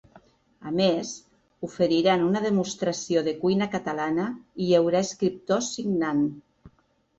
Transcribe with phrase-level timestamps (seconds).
[0.69, 1.11] A més,
[1.67, 6.27] oferiran una demostració de cuina catalana i hi haurà escriptors signant.